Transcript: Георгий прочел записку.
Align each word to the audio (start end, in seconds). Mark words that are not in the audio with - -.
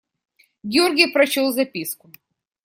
Георгий 0.63 1.13
прочел 1.13 1.51
записку. 1.51 2.11